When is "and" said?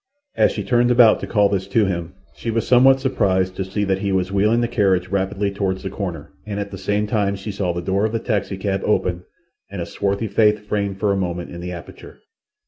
6.43-6.59, 9.69-9.79